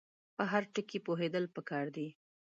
[0.35, 2.07] په هر ټکي پوهېدل پکار دي.